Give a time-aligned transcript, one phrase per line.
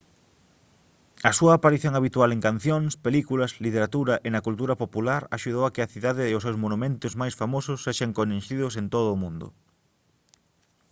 [1.29, 5.81] a súa aparición habitual en cancións películas literatura e na cultura popular axudou a que
[5.83, 9.47] a cidade e os seus monumentos máis famosos sexan coñecidos en todo o mundo